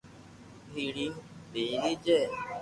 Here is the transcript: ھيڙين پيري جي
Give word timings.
ھيڙين 0.73 1.13
پيري 1.51 1.91
جي 2.05 2.19